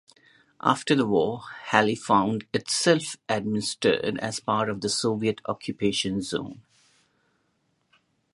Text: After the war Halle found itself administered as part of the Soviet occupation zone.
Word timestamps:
After 0.61 0.95
the 0.95 1.05
war 1.05 1.43
Halle 1.65 1.93
found 1.93 2.47
itself 2.55 3.17
administered 3.29 4.17
as 4.17 4.39
part 4.39 4.67
of 4.67 4.81
the 4.81 4.89
Soviet 4.89 5.41
occupation 5.47 6.23
zone. 6.23 6.63